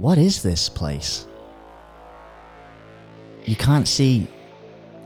what 0.00 0.16
is 0.16 0.42
this 0.42 0.70
place? 0.70 1.26
You 3.44 3.54
can't 3.54 3.86
see 3.86 4.28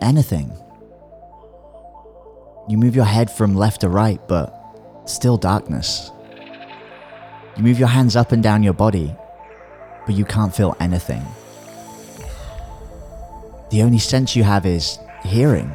anything. 0.01 0.53
You 2.69 2.79
move 2.79 2.95
your 2.95 3.05
head 3.05 3.29
from 3.29 3.57
left 3.57 3.81
to 3.81 3.89
right, 3.89 4.21
but 4.29 4.55
still 5.07 5.37
darkness. 5.37 6.13
You 7.57 7.65
move 7.65 7.79
your 7.79 7.89
hands 7.89 8.15
up 8.15 8.31
and 8.31 8.41
down 8.41 8.63
your 8.63 8.73
body, 8.73 9.13
but 10.07 10.15
you 10.15 10.25
can't 10.25 10.55
feel 10.55 10.77
anything. 10.79 11.25
The 13.71 13.83
only 13.83 13.99
sense 13.99 14.37
you 14.37 14.45
have 14.45 14.65
is 14.65 15.01
hearing. 15.25 15.71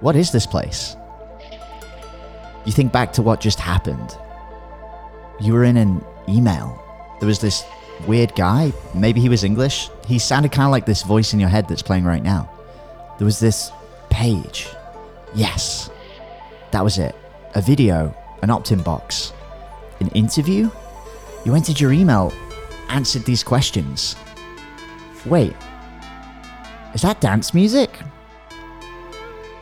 What 0.00 0.16
is 0.16 0.32
this 0.32 0.46
place? 0.46 0.96
You 2.64 2.72
think 2.72 2.92
back 2.92 3.12
to 3.14 3.22
what 3.22 3.40
just 3.40 3.60
happened. 3.60 4.16
You 5.38 5.52
were 5.52 5.64
in 5.64 5.76
an 5.76 6.02
email. 6.26 6.82
There 7.20 7.26
was 7.26 7.40
this 7.40 7.62
weird 8.06 8.34
guy. 8.34 8.72
Maybe 8.94 9.20
he 9.20 9.28
was 9.28 9.44
English. 9.44 9.90
He 10.06 10.18
sounded 10.18 10.52
kind 10.52 10.66
of 10.66 10.72
like 10.72 10.86
this 10.86 11.02
voice 11.02 11.32
in 11.32 11.40
your 11.40 11.48
head 11.48 11.68
that's 11.68 11.82
playing 11.82 12.04
right 12.04 12.22
now. 12.22 12.50
There 13.18 13.24
was 13.24 13.40
this 13.40 13.70
page. 14.10 14.68
Yes, 15.34 15.90
that 16.70 16.84
was 16.84 16.98
it. 16.98 17.14
A 17.54 17.62
video, 17.62 18.14
an 18.42 18.50
opt 18.50 18.72
in 18.72 18.82
box, 18.82 19.32
an 20.00 20.08
interview. 20.08 20.70
You 21.44 21.54
entered 21.54 21.80
your 21.80 21.92
email, 21.92 22.32
answered 22.88 23.24
these 23.24 23.42
questions. 23.42 24.16
Wait, 25.24 25.54
is 26.94 27.02
that 27.02 27.20
dance 27.20 27.52
music? 27.54 27.90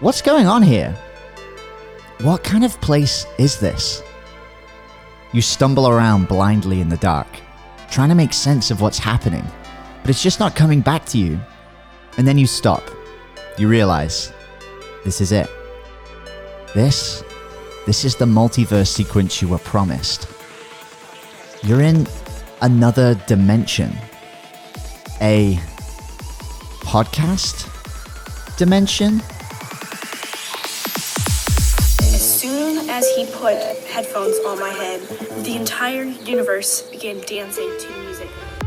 What's 0.01 0.23
going 0.23 0.47
on 0.47 0.62
here? 0.62 0.97
What 2.20 2.45
kind 2.45 2.64
of 2.64 2.80
place 2.80 3.27
is 3.39 3.58
this? 3.58 4.03
You 5.33 5.41
stumble 5.41 5.89
around 5.89 6.28
blindly 6.28 6.80
in 6.80 6.89
the 6.89 6.97
dark, 6.98 7.27
trying 7.90 8.08
to 8.08 8.14
make 8.14 8.32
sense 8.32 8.70
of 8.70 8.80
what's 8.80 8.98
happening, 8.98 9.44
but 10.02 10.10
it's 10.10 10.22
just 10.22 10.40
not 10.40 10.54
coming 10.54 10.80
back 10.80 11.04
to 11.06 11.18
you. 11.18 11.40
And 12.16 12.27
then 12.27 12.38
you 12.38 12.46
stop. 12.46 12.82
You 13.58 13.68
realize 13.68 14.32
this 15.04 15.20
is 15.20 15.32
it. 15.32 15.48
This, 16.74 17.22
this 17.86 18.05
is 18.05 18.16
the 18.16 18.24
multiverse 18.24 18.88
sequence 18.88 19.40
you 19.42 19.48
were 19.48 19.58
promised. 19.58 20.28
You're 21.62 21.82
in 21.82 22.06
another 22.62 23.14
dimension. 23.27 23.92
A 25.20 25.58
podcast 26.80 27.70
dimension? 28.56 29.20
Soon 32.45 32.91
as 32.91 33.09
he 33.17 33.25
put 33.25 33.56
headphones 33.89 34.39
on 34.47 34.59
my 34.61 34.69
head, 34.69 35.00
the 35.45 35.56
entire 35.56 36.03
universe 36.03 36.83
began 36.83 37.19
dancing 37.20 37.70
to 37.81 37.89
music. 38.01 38.14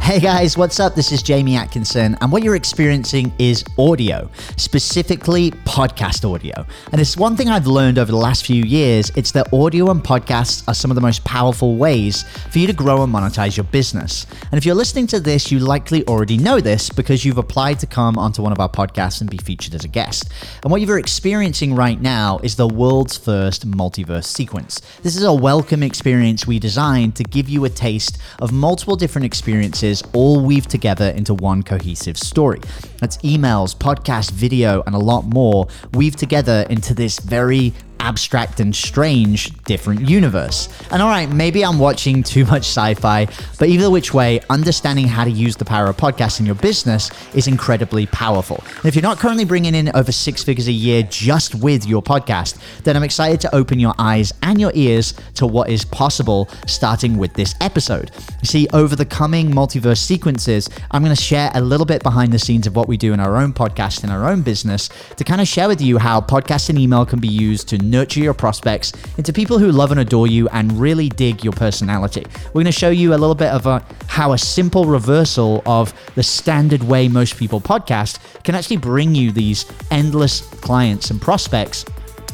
Hey 0.08 0.22
guys, 0.22 0.58
what's 0.58 0.80
up? 0.80 0.96
This 0.96 1.12
is 1.12 1.22
Jamie 1.22 1.58
Atkinson, 1.58 2.18
and 2.22 2.32
what 2.32 2.42
you're 2.42 2.56
experiencing 2.56 3.34
is 3.40 3.66
audio, 3.78 4.30
specifically 4.56 5.52
podcast 5.52 6.24
audio. 6.24 6.66
And 6.94 7.02
it's 7.02 7.18
one 7.18 7.36
thing 7.36 7.50
I've 7.50 7.68
learned 7.68 8.00
over 8.00 8.10
the 8.10 8.18
last 8.18 8.46
few 8.46 8.64
years 8.64 9.12
it's 9.18 9.34
that 9.34 9.52
audio 9.52 9.92
and 9.92 10.02
podcasts 10.02 10.66
are 10.70 10.74
some 10.74 10.92
of 10.92 10.96
the 10.96 11.02
most 11.02 11.26
powerful 11.26 11.76
ways 11.76 12.24
for 12.24 12.60
you 12.60 12.68
to 12.68 12.74
grow 12.74 13.04
and 13.04 13.14
monetize 13.14 13.58
your 13.58 13.66
business. 13.66 14.26
And 14.44 14.54
if 14.54 14.66
you're 14.66 14.76
listening 14.76 15.08
to 15.08 15.20
this, 15.20 15.52
you 15.52 15.60
likely 15.60 16.08
already 16.08 16.38
know 16.38 16.62
this 16.62 16.90
because 16.90 17.26
you've 17.26 17.38
applied 17.38 17.78
to 17.80 17.86
come 17.86 18.18
onto 18.18 18.42
one 18.42 18.54
of 18.54 18.62
our 18.62 18.70
podcasts 18.70 19.20
and 19.20 19.30
be 19.30 19.40
featured 19.40 19.76
as 19.76 19.84
a 19.84 19.90
guest. 19.90 20.32
And 20.64 20.72
what 20.72 20.80
you're 20.80 21.00
experiencing 21.00 21.76
right 21.76 22.00
now 22.00 22.40
is 22.44 22.56
the 22.56 22.66
world's 22.66 23.18
first 23.18 23.70
multiverse 23.70 24.24
sequence. 24.24 24.80
This 25.04 25.18
is 25.18 25.26
a 25.26 25.34
welcome 25.34 25.84
experience 25.84 26.48
we 26.48 26.60
designed 26.60 27.18
to 27.18 27.26
give 27.26 27.50
you 27.50 27.66
a 27.66 27.70
taste 27.70 28.20
of 28.40 28.54
multiple 28.54 28.96
different 28.96 29.26
experiences 29.26 29.97
all 30.14 30.40
weaved 30.44 30.70
together 30.70 31.10
into 31.10 31.34
one 31.34 31.64
cohesive 31.64 32.18
story. 32.18 32.60
That's 33.00 33.18
emails, 33.18 33.76
podcast, 33.76 34.32
video, 34.32 34.84
and 34.86 34.96
a 34.96 35.00
lot 35.00 35.26
more 35.26 35.68
weaved 35.94 36.20
together 36.20 36.66
into 36.70 36.94
this 36.94 37.20
very 37.20 37.74
abstract 38.00 38.60
and 38.60 38.76
strange 38.76 39.52
different 39.64 40.10
universe. 40.10 40.70
And 40.92 41.02
all 41.02 41.10
right, 41.10 41.30
maybe 41.30 41.64
I'm 41.64 41.80
watching 41.80 42.24
too 42.24 42.46
much 42.46 42.64
sci 42.64 42.94
fi, 42.96 43.28
but 43.60 43.70
either 43.70 43.90
which 43.90 44.14
way, 44.14 44.40
understanding 44.50 45.08
how 45.08 45.24
to 45.24 45.32
use 45.32 45.56
the 45.56 45.66
power 45.66 45.88
of 45.88 45.98
podcasts 45.98 46.40
in 46.40 46.46
your 46.46 46.56
business 46.56 47.12
is 47.34 47.48
incredibly 47.48 48.06
powerful. 48.08 48.64
And 48.78 48.86
if 48.86 48.96
you're 48.96 49.02
not 49.02 49.18
currently 49.18 49.46
bringing 49.46 49.76
in 49.76 49.90
over 49.96 50.12
six 50.12 50.44
figures 50.44 50.68
a 50.68 50.72
year 50.72 51.04
just 51.04 51.56
with 51.56 51.86
your 51.86 52.02
podcast, 52.02 52.60
then 52.84 52.96
I'm 52.96 53.04
excited 53.04 53.42
to 53.42 53.56
open 53.56 53.80
your 53.80 53.94
eyes 53.98 54.34
and 54.44 54.60
your 54.60 54.72
ears 54.74 55.14
to 55.36 55.48
what 55.48 55.70
is 55.70 55.86
possible 55.86 56.50
starting 56.66 57.18
with 57.18 57.34
this 57.34 57.56
episode. 57.62 58.12
You 58.42 58.48
see, 58.48 58.68
over 58.74 58.96
the 58.96 59.06
coming 59.06 59.52
multiverse 59.52 60.00
sequences, 60.00 60.70
I'm 60.92 61.04
going 61.04 61.16
to 61.16 61.22
share 61.22 61.52
a 61.54 61.62
little 61.62 61.86
bit 61.86 62.04
behind 62.04 62.32
the 62.32 62.40
scenes 62.40 62.68
of 62.68 62.76
what 62.76 62.88
we 62.88 62.98
do 62.98 63.14
in 63.14 63.20
our 63.20 63.36
own 63.38 63.54
podcast, 63.54 64.04
in 64.04 64.10
our 64.10 64.30
own 64.30 64.42
business, 64.42 64.90
to 65.16 65.24
kind 65.24 65.42
of 65.42 65.48
share 65.48 65.68
with 65.68 65.82
you 65.82 65.98
how 65.98 66.22
podcast 66.22 66.70
and 66.70 66.78
email 66.80 67.06
can 67.06 67.20
be 67.20 67.28
used 67.28 67.68
to 67.70 67.78
nurture 67.88 68.20
your 68.20 68.34
prospects 68.34 68.94
into 69.18 69.34
people 69.34 69.58
who 69.58 69.72
love 69.72 69.92
and 69.92 70.00
adore 70.00 70.28
you 70.28 70.48
and 70.50 70.72
really 70.80 71.10
dig 71.10 71.44
your 71.44 71.54
personality. 71.54 72.26
We're 72.48 72.64
going 72.64 72.66
to 72.66 72.72
show 72.72 72.90
you 72.90 73.12
a 73.14 73.18
little 73.18 73.36
bit 73.36 73.50
of 73.50 73.66
a, 73.66 73.84
how 74.08 74.34
a 74.34 74.38
simple 74.38 74.86
reversal 74.86 75.64
of 75.66 75.94
the 76.16 76.24
standard 76.24 76.84
way 76.84 77.08
most 77.08 77.38
people 77.38 77.62
podcast 77.62 78.20
can 78.44 78.56
actually 78.56 78.78
bring 78.78 79.16
you 79.16 79.32
these 79.32 79.66
endless 79.92 80.42
clients 80.42 81.10
and 81.10 81.22
prospects 81.22 81.86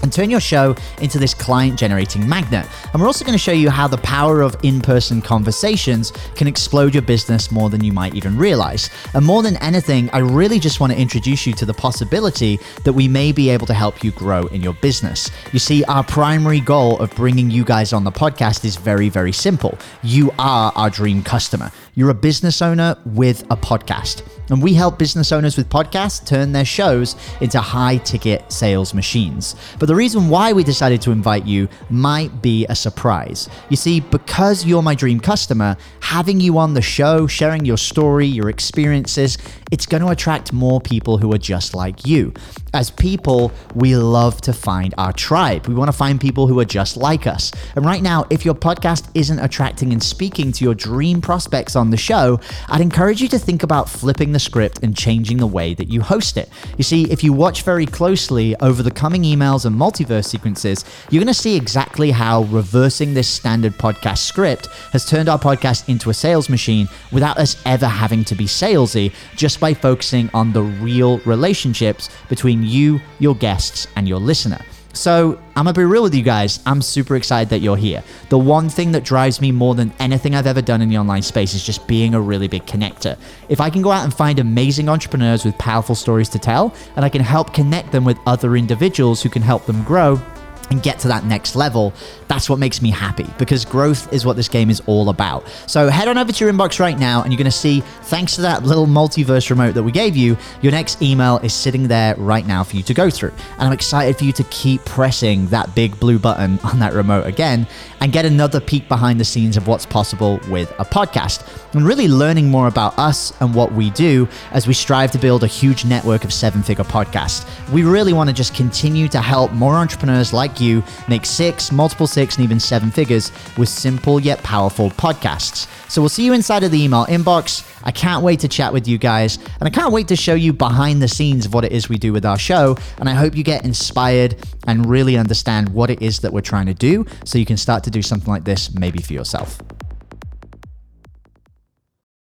and 0.04 0.14
turn 0.14 0.30
your 0.30 0.40
show 0.40 0.76
into 1.02 1.18
this 1.18 1.34
client 1.34 1.80
generating 1.80 2.28
magnet. 2.28 2.68
And 2.92 3.02
we're 3.02 3.08
also 3.08 3.26
going 3.26 3.34
to 3.34 3.44
show 3.44 3.54
you 3.54 3.70
how 3.70 3.88
the 3.88 3.98
power 3.98 4.42
of 4.42 4.56
in 4.62 4.82
person 4.82 5.22
conversations 5.22 6.12
can 6.36 6.48
explode 6.48 6.94
your 6.94 7.02
business 7.02 7.52
more 7.52 7.70
than 7.70 7.84
you 7.84 7.92
might 7.92 8.14
even 8.14 8.38
realize. 8.38 8.90
And 9.16 9.26
more 9.26 9.42
than 9.42 9.58
anything, 9.58 10.10
I 10.12 10.20
really 10.20 10.60
just 10.60 10.80
want 10.80 10.94
to 10.94 11.00
introduce 11.00 11.48
you 11.48 11.54
to 11.54 11.66
the 11.66 11.74
possibility 11.74 12.60
that 12.84 12.94
we 12.94 13.08
may 13.08 13.32
be 13.32 13.50
able 13.50 13.66
to 13.68 13.74
help 13.74 14.04
you 14.04 14.12
grow 14.12 14.46
in 14.48 14.62
your 14.62 14.74
business. 14.76 15.32
You 15.52 15.60
see, 15.60 15.84
our 15.86 16.04
primary 16.04 16.60
goal 16.60 17.00
of 17.00 17.10
bringing 17.16 17.50
you 17.50 17.64
guys 17.64 17.94
on 17.94 18.04
the 18.04 18.12
podcast 18.12 18.66
is 18.66 18.76
very, 18.76 19.10
very 19.10 19.32
simple. 19.32 19.78
You 20.04 20.32
are 20.38 20.72
our 20.76 20.90
dream 20.90 21.24
customer. 21.24 21.72
You're 21.96 22.10
a 22.10 22.16
business 22.16 22.62
owner 22.62 22.98
with 23.06 23.44
a 23.50 23.56
podcast. 23.56 24.24
And 24.50 24.62
we 24.62 24.74
help 24.74 25.00
business 25.00 25.32
owners 25.32 25.56
with 25.56 25.70
podcasts 25.70 26.26
turn 26.26 26.52
their 26.52 26.66
shows 26.66 27.16
into 27.40 27.62
high 27.62 27.98
ticket 27.98 28.52
sales 28.52 28.94
machines. 28.94 29.56
But 29.80 29.88
the 29.94 29.98
reason 29.98 30.28
why 30.28 30.54
we 30.54 30.64
decided 30.64 31.04
to 31.04 31.12
invite 31.12 31.46
you 31.46 31.70
might 31.92 32.42
be 32.42 32.66
a 32.66 32.76
surprise. 32.76 33.48
You 33.70 33.76
see, 33.76 34.00
because 34.00 34.66
you're 34.66 34.82
my 34.82 34.96
dream 34.96 35.20
customer, 35.20 35.78
having 36.00 36.40
you 36.40 36.58
on 36.58 36.74
the 36.74 36.82
show, 36.82 37.28
sharing 37.28 37.64
your 37.64 37.78
story, 37.78 38.26
your 38.26 38.50
experiences, 38.50 39.38
it's 39.74 39.88
going 39.88 40.04
to 40.04 40.10
attract 40.10 40.54
more 40.54 40.80
people 40.80 41.18
who 41.18 41.34
are 41.34 41.38
just 41.40 41.74
like 41.74 42.06
you. 42.06 42.32
As 42.76 42.92
people, 42.92 43.52
we 43.74 43.96
love 43.96 44.40
to 44.42 44.54
find 44.54 44.94
our 45.00 45.12
tribe. 45.12 45.66
We 45.66 45.74
want 45.74 45.90
to 45.90 45.98
find 45.98 46.22
people 46.22 46.46
who 46.46 46.60
are 46.60 46.66
just 46.66 46.96
like 46.96 47.26
us. 47.26 47.52
And 47.76 47.84
right 47.84 48.04
now, 48.04 48.28
if 48.30 48.46
your 48.46 48.54
podcast 48.54 49.10
isn't 49.16 49.40
attracting 49.40 49.92
and 49.92 50.04
speaking 50.04 50.52
to 50.52 50.64
your 50.64 50.76
dream 50.76 51.22
prospects 51.22 51.76
on 51.76 51.90
the 51.90 51.98
show, 51.98 52.40
I'd 52.70 52.82
encourage 52.82 53.20
you 53.20 53.28
to 53.30 53.40
think 53.40 53.64
about 53.64 53.90
flipping 53.90 54.32
the 54.32 54.40
script 54.40 54.84
and 54.84 54.96
changing 54.96 55.38
the 55.38 55.48
way 55.48 55.74
that 55.74 55.90
you 55.90 56.02
host 56.02 56.38
it. 56.38 56.50
You 56.78 56.84
see, 56.84 57.12
if 57.12 57.24
you 57.24 57.34
watch 57.34 57.64
very 57.64 57.88
closely 57.88 58.56
over 58.60 58.84
the 58.84 58.92
coming 58.92 59.24
emails 59.24 59.66
and 59.66 59.76
multiverse 59.76 60.26
sequences, 60.26 60.86
you're 61.10 61.24
going 61.24 61.34
to 61.34 61.40
see 61.40 61.56
exactly 61.56 62.12
how 62.12 62.44
reversing 62.44 63.16
this 63.16 63.28
standard 63.28 63.74
podcast 63.80 64.20
script 64.20 64.68
has 64.92 65.04
turned 65.04 65.30
our 65.30 65.40
podcast 65.40 65.90
into 65.90 66.12
a 66.12 66.14
sales 66.14 66.48
machine 66.48 66.88
without 67.12 67.40
us 67.40 67.60
ever 67.66 67.88
having 67.88 68.24
to 68.26 68.36
be 68.36 68.46
salesy, 68.46 69.12
just 69.36 69.63
by 69.64 69.74
focusing 69.74 70.30
on 70.34 70.52
the 70.52 70.62
real 70.62 71.20
relationships 71.20 72.10
between 72.28 72.64
you, 72.64 73.00
your 73.20 73.34
guests, 73.34 73.88
and 73.96 74.10
your 74.10 74.20
listener. 74.20 74.60
So, 74.92 75.40
I'm 75.56 75.64
gonna 75.64 75.74
be 75.74 75.86
real 75.86 76.04
with 76.04 76.14
you 76.14 76.22
guys. 76.22 76.60
I'm 76.66 76.82
super 76.82 77.16
excited 77.16 77.50
that 77.50 77.60
you're 77.60 77.78
here. 77.78 78.04
The 78.28 78.38
one 78.38 78.68
thing 78.68 78.92
that 78.92 79.06
drives 79.06 79.40
me 79.40 79.54
more 79.54 79.74
than 79.74 79.94
anything 80.00 80.36
I've 80.36 80.48
ever 80.48 80.62
done 80.62 80.82
in 80.82 80.90
the 80.90 80.98
online 80.98 81.22
space 81.22 81.54
is 81.54 81.64
just 81.64 81.88
being 81.88 82.14
a 82.14 82.20
really 82.20 82.50
big 82.50 82.66
connector. 82.66 83.18
If 83.48 83.62
I 83.62 83.70
can 83.70 83.82
go 83.82 83.92
out 83.92 84.04
and 84.04 84.14
find 84.14 84.38
amazing 84.38 84.90
entrepreneurs 84.90 85.46
with 85.46 85.58
powerful 85.58 85.96
stories 85.96 86.28
to 86.30 86.40
tell, 86.40 86.76
and 86.98 87.06
I 87.06 87.10
can 87.10 87.22
help 87.22 87.54
connect 87.54 87.94
them 87.94 88.04
with 88.04 88.18
other 88.28 88.58
individuals 88.58 89.24
who 89.24 89.30
can 89.30 89.42
help 89.42 89.66
them 89.66 89.82
grow, 89.86 90.22
and 90.70 90.82
get 90.82 91.00
to 91.00 91.08
that 91.08 91.26
next 91.26 91.56
level, 91.56 91.94
that's 92.28 92.50
what 92.50 92.60
makes 92.60 92.82
me 92.82 92.90
happy 92.90 93.28
because 93.38 93.66
growth 93.66 94.12
is 94.12 94.26
what 94.26 94.36
this 94.36 94.48
game 94.48 94.70
is 94.70 94.82
all 94.86 95.10
about. 95.10 95.48
So 95.68 95.90
head 95.90 96.08
on 96.08 96.18
over 96.18 96.32
to 96.32 96.44
your 96.44 96.54
inbox 96.54 96.80
right 96.80 96.98
now 96.98 97.22
and 97.22 97.32
you're 97.32 97.38
going 97.38 97.46
to 97.46 97.52
see, 97.52 97.82
thanks 98.04 98.36
to 98.36 98.42
that 98.42 98.64
little 98.64 98.88
multiverse 98.88 99.50
remote 99.50 99.74
that 99.76 99.84
we 99.84 99.92
gave 99.92 100.16
you, 100.16 100.38
your 100.62 100.72
next 100.72 101.02
email 101.02 101.38
is 101.38 101.54
sitting 101.54 101.88
there 101.88 102.16
right 102.16 102.46
now 102.46 102.64
for 102.64 102.76
you 102.76 102.84
to 102.84 102.94
go 102.94 103.10
through. 103.10 103.34
And 103.54 103.62
I'm 103.62 103.74
excited 103.74 104.18
for 104.18 104.24
you 104.24 104.34
to 104.34 104.44
keep 104.46 104.84
pressing 104.86 105.48
that 105.48 105.74
big 105.76 106.00
blue 106.00 106.20
button 106.20 106.60
on 106.64 106.80
that 106.80 106.94
remote 106.94 107.26
again 107.26 107.68
and 108.00 108.12
get 108.12 108.26
another 108.26 108.60
peek 108.60 108.88
behind 108.90 109.20
the 109.20 109.26
scenes 109.26 109.58
of 109.58 109.68
what's 109.68 109.86
possible 109.86 110.40
with 110.50 110.72
a 110.80 110.86
podcast 110.86 111.48
and 111.74 111.86
really 111.86 112.08
learning 112.08 112.50
more 112.50 112.68
about 112.68 112.98
us 113.00 113.34
and 113.42 113.56
what 113.56 113.72
we 113.72 113.90
do 113.92 114.28
as 114.52 114.68
we 114.68 114.74
strive 114.74 115.12
to 115.12 115.18
build 115.18 115.44
a 115.44 115.48
huge 115.48 115.86
network 115.86 116.24
of 116.24 116.34
seven 116.34 116.62
figure 116.62 116.84
podcasts. 116.84 117.46
We 117.72 117.84
really 117.84 118.14
want 118.14 118.30
to 118.30 118.36
just 118.36 118.54
continue 118.54 119.08
to 119.10 119.22
help 119.22 119.52
more 119.52 119.76
entrepreneurs 119.76 120.34
like 120.34 120.60
you 120.64 120.84
make 121.08 121.26
six, 121.26 121.72
multiple 121.72 122.08
six, 122.08 122.36
and 122.36 122.44
even 122.44 122.60
seven 122.60 122.90
figures 122.90 123.32
with 123.58 123.70
simple 123.70 124.20
yet 124.20 124.42
powerful 124.44 124.90
podcasts. 124.92 125.68
So 125.90 126.02
we'll 126.02 126.10
see 126.10 126.26
you 126.26 126.34
inside 126.34 126.64
of 126.64 126.72
the 126.72 126.82
email 126.82 127.06
inbox. 127.06 127.70
I 127.84 127.92
can't 127.92 128.24
wait 128.24 128.40
to 128.40 128.48
chat 128.48 128.74
with 128.74 128.88
you 128.88 128.98
guys, 128.98 129.38
and 129.38 129.64
I 129.64 129.70
can't 129.70 129.94
wait 129.94 130.08
to 130.08 130.16
show 130.16 130.34
you 130.34 130.54
behind 130.54 131.02
the 131.02 131.08
scenes 131.08 131.46
of 131.46 131.54
what 131.54 131.66
it 131.66 131.72
is 131.72 131.90
we 131.90 131.98
do 131.98 132.14
with 132.14 132.26
our 132.26 132.40
show. 132.40 132.78
And 132.98 133.10
I 133.10 133.14
hope 133.14 133.36
you 133.36 133.44
get 133.44 133.66
inspired 133.66 134.36
and 134.66 134.86
really 134.86 135.18
understand 135.18 135.70
what 135.70 135.90
it 135.90 136.02
is 136.02 136.20
that 136.22 136.34
we're 136.34 136.42
trying 136.42 136.68
to 136.68 136.74
do 136.74 137.06
so 137.26 137.38
you 137.38 137.46
can 137.46 137.58
start 137.58 137.84
to 137.84 137.92
do 137.92 138.02
something 138.02 138.32
like 138.32 138.46
this 138.46 138.74
maybe 138.74 139.02
for 139.02 139.14
yourself. 139.14 139.60